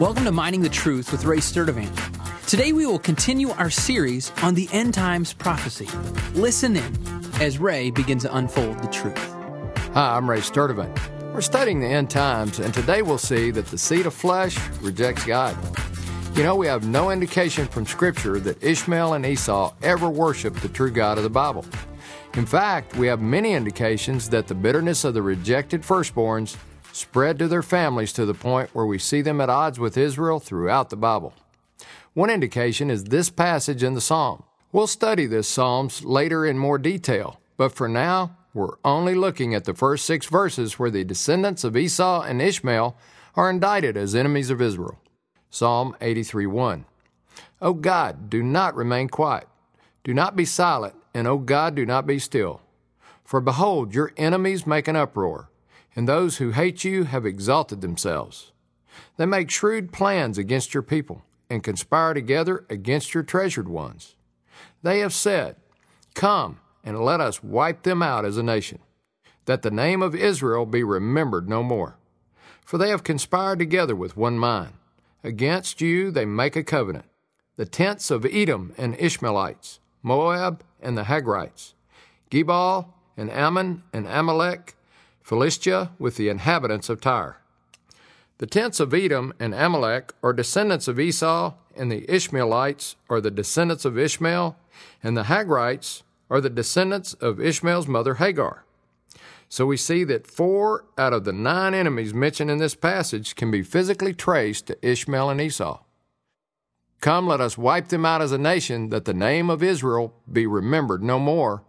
Welcome 0.00 0.24
to 0.24 0.32
Mining 0.32 0.62
the 0.62 0.70
Truth 0.70 1.12
with 1.12 1.26
Ray 1.26 1.40
Sturdivant. 1.40 2.46
Today 2.46 2.72
we 2.72 2.86
will 2.86 2.98
continue 2.98 3.50
our 3.50 3.68
series 3.68 4.32
on 4.42 4.54
the 4.54 4.66
end 4.72 4.94
times 4.94 5.34
prophecy. 5.34 5.86
Listen 6.32 6.74
in 6.74 6.98
as 7.38 7.58
Ray 7.58 7.90
begins 7.90 8.22
to 8.22 8.34
unfold 8.34 8.82
the 8.82 8.86
truth. 8.86 9.18
Hi, 9.92 10.16
I'm 10.16 10.28
Ray 10.28 10.38
Sturdivant. 10.38 10.98
We're 11.34 11.42
studying 11.42 11.80
the 11.80 11.86
end 11.86 12.08
times, 12.08 12.60
and 12.60 12.72
today 12.72 13.02
we'll 13.02 13.18
see 13.18 13.50
that 13.50 13.66
the 13.66 13.76
seed 13.76 14.06
of 14.06 14.14
flesh 14.14 14.56
rejects 14.80 15.26
God. 15.26 15.54
You 16.34 16.44
know, 16.44 16.56
we 16.56 16.66
have 16.66 16.88
no 16.88 17.10
indication 17.10 17.66
from 17.66 17.84
Scripture 17.84 18.40
that 18.40 18.64
Ishmael 18.64 19.12
and 19.12 19.26
Esau 19.26 19.74
ever 19.82 20.08
worshiped 20.08 20.62
the 20.62 20.70
true 20.70 20.90
God 20.90 21.18
of 21.18 21.24
the 21.24 21.30
Bible. 21.30 21.66
In 22.36 22.46
fact, 22.46 22.96
we 22.96 23.06
have 23.08 23.20
many 23.20 23.52
indications 23.52 24.30
that 24.30 24.46
the 24.46 24.54
bitterness 24.54 25.04
of 25.04 25.12
the 25.12 25.20
rejected 25.20 25.82
firstborns 25.82 26.56
spread 26.92 27.38
to 27.38 27.48
their 27.48 27.62
families 27.62 28.12
to 28.14 28.26
the 28.26 28.34
point 28.34 28.70
where 28.74 28.86
we 28.86 28.98
see 28.98 29.22
them 29.22 29.40
at 29.40 29.50
odds 29.50 29.78
with 29.78 29.96
Israel 29.96 30.40
throughout 30.40 30.90
the 30.90 30.96
Bible. 30.96 31.34
One 32.14 32.30
indication 32.30 32.90
is 32.90 33.04
this 33.04 33.30
passage 33.30 33.82
in 33.82 33.94
the 33.94 34.00
Psalm. 34.00 34.42
We'll 34.72 34.86
study 34.86 35.26
this 35.26 35.48
Psalms 35.48 36.04
later 36.04 36.44
in 36.44 36.58
more 36.58 36.78
detail, 36.78 37.40
but 37.56 37.72
for 37.72 37.88
now, 37.88 38.36
we're 38.52 38.76
only 38.84 39.14
looking 39.14 39.54
at 39.54 39.64
the 39.64 39.74
first 39.74 40.04
six 40.04 40.26
verses 40.26 40.78
where 40.78 40.90
the 40.90 41.04
descendants 41.04 41.62
of 41.62 41.76
Esau 41.76 42.22
and 42.22 42.42
Ishmael 42.42 42.96
are 43.36 43.50
indicted 43.50 43.96
as 43.96 44.14
enemies 44.14 44.50
of 44.50 44.60
Israel. 44.60 44.98
Psalm 45.50 45.96
83 46.00 46.46
1. 46.46 46.84
O 47.62 47.74
God, 47.74 48.30
do 48.30 48.42
not 48.42 48.74
remain 48.74 49.08
quiet. 49.08 49.46
Do 50.02 50.14
not 50.14 50.34
be 50.34 50.44
silent, 50.44 50.94
and 51.14 51.28
O 51.28 51.38
God, 51.38 51.74
do 51.74 51.84
not 51.84 52.06
be 52.06 52.18
still. 52.18 52.60
For 53.24 53.40
behold, 53.40 53.94
your 53.94 54.12
enemies 54.16 54.66
make 54.66 54.88
an 54.88 54.96
uproar, 54.96 55.50
and 55.94 56.08
those 56.08 56.38
who 56.38 56.50
hate 56.50 56.84
you 56.84 57.04
have 57.04 57.26
exalted 57.26 57.80
themselves. 57.80 58.52
They 59.16 59.26
make 59.26 59.50
shrewd 59.50 59.92
plans 59.92 60.38
against 60.38 60.74
your 60.74 60.82
people, 60.82 61.22
and 61.50 61.64
conspire 61.64 62.14
together 62.14 62.64
against 62.70 63.12
your 63.12 63.24
treasured 63.24 63.68
ones. 63.68 64.14
They 64.82 65.00
have 65.00 65.12
said, 65.12 65.56
Come, 66.14 66.60
and 66.84 67.00
let 67.00 67.20
us 67.20 67.42
wipe 67.42 67.82
them 67.82 68.02
out 68.02 68.24
as 68.24 68.36
a 68.36 68.42
nation, 68.42 68.78
that 69.44 69.62
the 69.62 69.70
name 69.70 70.00
of 70.00 70.14
Israel 70.14 70.64
be 70.64 70.84
remembered 70.84 71.48
no 71.48 71.62
more. 71.62 71.96
For 72.64 72.78
they 72.78 72.90
have 72.90 73.02
conspired 73.02 73.58
together 73.58 73.96
with 73.96 74.16
one 74.16 74.38
mind. 74.38 74.74
Against 75.24 75.80
you 75.80 76.10
they 76.10 76.24
make 76.24 76.56
a 76.56 76.62
covenant. 76.62 77.06
The 77.56 77.66
tents 77.66 78.10
of 78.10 78.24
Edom 78.24 78.72
and 78.78 78.96
Ishmaelites, 78.98 79.80
Moab 80.02 80.62
and 80.80 80.96
the 80.96 81.04
Hagrites, 81.04 81.74
Gebal 82.30 82.86
and 83.16 83.30
Ammon 83.30 83.82
and 83.92 84.06
Amalek, 84.06 84.76
Philistia 85.30 85.92
with 85.96 86.16
the 86.16 86.28
inhabitants 86.28 86.88
of 86.88 87.00
Tyre. 87.00 87.36
The 88.38 88.48
tents 88.48 88.80
of 88.80 88.92
Edom 88.92 89.32
and 89.38 89.54
Amalek 89.54 90.12
are 90.24 90.32
descendants 90.32 90.88
of 90.88 90.98
Esau, 90.98 91.54
and 91.76 91.88
the 91.88 92.04
Ishmaelites 92.12 92.96
are 93.08 93.20
the 93.20 93.30
descendants 93.30 93.84
of 93.84 93.96
Ishmael, 93.96 94.56
and 95.04 95.16
the 95.16 95.22
Hagrites 95.22 96.02
are 96.28 96.40
the 96.40 96.50
descendants 96.50 97.14
of 97.14 97.40
Ishmael's 97.40 97.86
mother 97.86 98.14
Hagar. 98.14 98.64
So 99.48 99.66
we 99.66 99.76
see 99.76 100.02
that 100.02 100.26
four 100.26 100.86
out 100.98 101.12
of 101.12 101.22
the 101.22 101.32
nine 101.32 101.74
enemies 101.74 102.12
mentioned 102.12 102.50
in 102.50 102.58
this 102.58 102.74
passage 102.74 103.36
can 103.36 103.52
be 103.52 103.62
physically 103.62 104.12
traced 104.12 104.66
to 104.66 104.84
Ishmael 104.84 105.30
and 105.30 105.40
Esau. 105.40 105.78
Come, 107.00 107.28
let 107.28 107.40
us 107.40 107.56
wipe 107.56 107.86
them 107.86 108.04
out 108.04 108.20
as 108.20 108.32
a 108.32 108.36
nation, 108.36 108.88
that 108.88 109.04
the 109.04 109.14
name 109.14 109.48
of 109.48 109.62
Israel 109.62 110.12
be 110.30 110.48
remembered 110.48 111.04
no 111.04 111.20
more, 111.20 111.62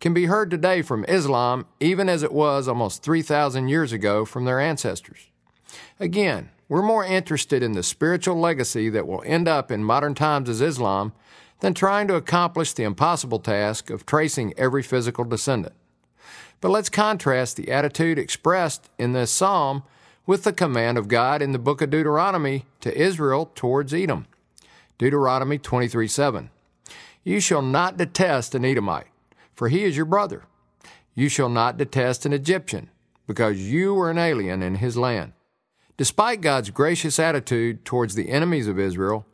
can 0.00 0.14
be 0.14 0.26
heard 0.26 0.50
today 0.50 0.82
from 0.82 1.04
Islam, 1.04 1.66
even 1.78 2.08
as 2.08 2.22
it 2.22 2.32
was 2.32 2.66
almost 2.66 3.02
3,000 3.02 3.68
years 3.68 3.92
ago 3.92 4.24
from 4.24 4.46
their 4.46 4.58
ancestors. 4.58 5.28
Again, 5.98 6.50
we're 6.68 6.82
more 6.82 7.04
interested 7.04 7.62
in 7.62 7.72
the 7.72 7.82
spiritual 7.82 8.36
legacy 8.36 8.88
that 8.90 9.06
will 9.06 9.22
end 9.26 9.46
up 9.46 9.70
in 9.70 9.84
modern 9.84 10.14
times 10.14 10.48
as 10.48 10.60
Islam 10.60 11.12
than 11.60 11.74
trying 11.74 12.08
to 12.08 12.14
accomplish 12.14 12.72
the 12.72 12.84
impossible 12.84 13.38
task 13.38 13.90
of 13.90 14.06
tracing 14.06 14.54
every 14.56 14.82
physical 14.82 15.24
descendant. 15.24 15.74
But 16.60 16.70
let's 16.70 16.88
contrast 16.88 17.56
the 17.56 17.70
attitude 17.70 18.18
expressed 18.18 18.88
in 18.98 19.12
this 19.12 19.30
psalm 19.30 19.82
with 20.26 20.44
the 20.44 20.52
command 20.52 20.96
of 20.96 21.08
God 21.08 21.42
in 21.42 21.52
the 21.52 21.58
book 21.58 21.82
of 21.82 21.90
Deuteronomy 21.90 22.66
to 22.80 22.96
Israel 22.96 23.50
towards 23.54 23.92
Edom. 23.92 24.26
Deuteronomy 24.96 25.58
23 25.58 26.06
7. 26.06 26.50
You 27.24 27.40
shall 27.40 27.62
not 27.62 27.96
detest 27.96 28.54
an 28.54 28.64
Edomite, 28.64 29.06
for 29.60 29.68
he 29.68 29.84
is 29.84 29.94
your 29.94 30.06
brother. 30.06 30.44
You 31.14 31.28
shall 31.28 31.50
not 31.50 31.76
detest 31.76 32.24
an 32.24 32.32
Egyptian, 32.32 32.88
because 33.26 33.70
you 33.70 33.92
were 33.92 34.10
an 34.10 34.16
alien 34.16 34.62
in 34.62 34.76
his 34.76 34.96
land. 34.96 35.34
Despite 35.98 36.40
God's 36.40 36.70
gracious 36.70 37.18
attitude 37.18 37.84
towards 37.84 38.14
the 38.14 38.30
enemies 38.30 38.68
of 38.68 38.78
Israel, 38.78 39.26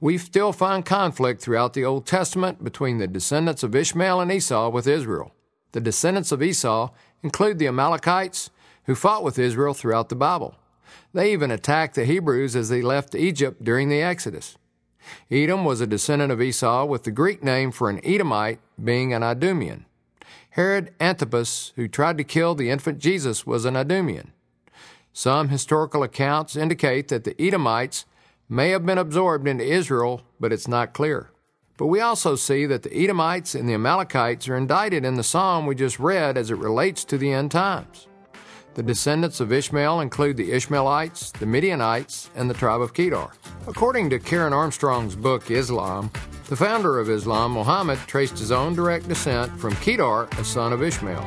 we 0.00 0.18
still 0.18 0.52
find 0.52 0.84
conflict 0.84 1.40
throughout 1.40 1.74
the 1.74 1.84
Old 1.84 2.06
Testament 2.06 2.64
between 2.64 2.98
the 2.98 3.06
descendants 3.06 3.62
of 3.62 3.76
Ishmael 3.76 4.20
and 4.20 4.32
Esau 4.32 4.68
with 4.68 4.88
Israel. 4.88 5.32
The 5.70 5.80
descendants 5.80 6.32
of 6.32 6.42
Esau 6.42 6.90
include 7.22 7.60
the 7.60 7.68
Amalekites, 7.68 8.50
who 8.86 8.96
fought 8.96 9.22
with 9.22 9.38
Israel 9.38 9.74
throughout 9.74 10.08
the 10.08 10.16
Bible. 10.16 10.56
They 11.14 11.32
even 11.32 11.52
attacked 11.52 11.94
the 11.94 12.04
Hebrews 12.04 12.56
as 12.56 12.68
they 12.68 12.82
left 12.82 13.14
Egypt 13.14 13.62
during 13.62 13.90
the 13.90 14.02
Exodus. 14.02 14.58
Edom 15.30 15.64
was 15.64 15.80
a 15.80 15.86
descendant 15.86 16.32
of 16.32 16.42
Esau, 16.42 16.84
with 16.84 17.04
the 17.04 17.10
Greek 17.10 17.42
name 17.42 17.70
for 17.70 17.88
an 17.88 18.00
Edomite 18.04 18.60
being 18.82 19.12
an 19.12 19.22
Idumean. 19.22 19.84
Herod 20.50 20.92
Antipas, 21.00 21.72
who 21.76 21.86
tried 21.86 22.18
to 22.18 22.24
kill 22.24 22.54
the 22.54 22.70
infant 22.70 22.98
Jesus, 22.98 23.46
was 23.46 23.64
an 23.64 23.76
Idumean. 23.76 24.32
Some 25.12 25.48
historical 25.48 26.02
accounts 26.02 26.56
indicate 26.56 27.08
that 27.08 27.24
the 27.24 27.40
Edomites 27.40 28.06
may 28.48 28.70
have 28.70 28.84
been 28.84 28.98
absorbed 28.98 29.46
into 29.46 29.64
Israel, 29.64 30.22
but 30.40 30.52
it's 30.52 30.68
not 30.68 30.92
clear. 30.92 31.30
But 31.76 31.86
we 31.86 32.00
also 32.00 32.34
see 32.34 32.66
that 32.66 32.82
the 32.82 32.92
Edomites 32.92 33.54
and 33.54 33.68
the 33.68 33.74
Amalekites 33.74 34.48
are 34.48 34.56
indicted 34.56 35.04
in 35.04 35.14
the 35.14 35.22
psalm 35.22 35.64
we 35.64 35.76
just 35.76 36.00
read 36.00 36.36
as 36.36 36.50
it 36.50 36.56
relates 36.56 37.04
to 37.04 37.16
the 37.16 37.32
end 37.32 37.52
times. 37.52 38.07
The 38.78 38.84
descendants 38.84 39.40
of 39.40 39.52
Ishmael 39.52 40.02
include 40.02 40.36
the 40.36 40.52
Ishmaelites, 40.52 41.32
the 41.32 41.46
Midianites, 41.46 42.30
and 42.36 42.48
the 42.48 42.54
tribe 42.54 42.80
of 42.80 42.94
Kedar. 42.94 43.32
According 43.66 44.08
to 44.10 44.20
Karen 44.20 44.52
Armstrong's 44.52 45.16
book 45.16 45.50
Islam, 45.50 46.12
the 46.48 46.54
founder 46.54 47.00
of 47.00 47.10
Islam, 47.10 47.50
Muhammad, 47.50 47.98
traced 48.06 48.38
his 48.38 48.52
own 48.52 48.76
direct 48.76 49.08
descent 49.08 49.50
from 49.58 49.74
Kedar, 49.78 50.28
a 50.38 50.44
son 50.44 50.72
of 50.72 50.84
Ishmael. 50.84 51.24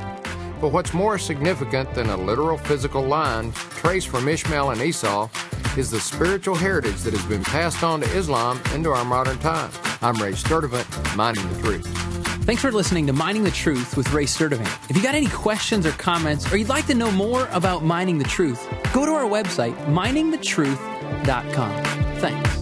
But 0.62 0.72
what's 0.72 0.94
more 0.94 1.18
significant 1.18 1.94
than 1.94 2.10
a 2.10 2.16
literal 2.16 2.58
physical 2.58 3.04
line 3.04 3.52
traced 3.52 4.08
from 4.08 4.30
Ishmael 4.30 4.70
and 4.70 4.82
Esau 4.82 5.28
is 5.76 5.92
the 5.92 6.00
spiritual 6.00 6.56
heritage 6.56 7.02
that 7.02 7.14
has 7.14 7.26
been 7.26 7.44
passed 7.44 7.84
on 7.84 8.00
to 8.00 8.18
Islam 8.18 8.62
into 8.74 8.92
our 8.92 9.04
modern 9.04 9.40
times. 9.40 9.78
I'm 10.02 10.16
Ray 10.16 10.32
Sturdivant, 10.32 11.18
Mining 11.18 11.46
the 11.50 11.62
Truth. 11.62 12.11
Thanks 12.42 12.62
for 12.64 12.72
listening 12.72 13.06
to 13.08 13.14
Mining 13.14 13.44
the 13.44 13.52
Truth 13.52 13.96
with 13.96 14.12
Ray 14.12 14.26
Sturdivant. 14.26 14.90
If 14.90 14.98
you 14.98 15.04
got 15.04 15.14
any 15.14 15.28
questions 15.28 15.86
or 15.86 15.92
comments, 15.92 16.52
or 16.52 16.58
you'd 16.58 16.70
like 16.70 16.88
to 16.88 16.96
know 16.96 17.12
more 17.12 17.48
about 17.52 17.84
Mining 17.84 18.18
the 18.18 18.24
Truth, 18.24 18.68
go 18.94 19.06
to 19.06 19.12
our 19.12 19.26
website, 19.26 19.76
miningthetruth.com. 19.86 21.84
Thanks. 22.20 22.61